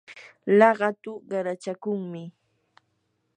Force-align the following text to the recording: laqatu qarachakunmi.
laqatu 0.59 1.13
qarachakunmi. 1.29 2.23